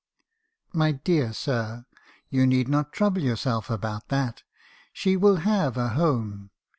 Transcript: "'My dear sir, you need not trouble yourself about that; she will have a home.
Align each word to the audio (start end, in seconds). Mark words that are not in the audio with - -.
"'My 0.73 0.93
dear 0.93 1.31
sir, 1.31 1.85
you 2.27 2.47
need 2.47 2.67
not 2.67 2.91
trouble 2.91 3.21
yourself 3.21 3.69
about 3.69 4.07
that; 4.09 4.41
she 4.91 5.15
will 5.15 5.35
have 5.45 5.77
a 5.77 5.89
home. 5.89 6.49